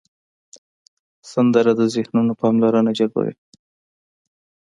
[1.31, 3.33] سندره د ذهنونو پاملرنه جلبوي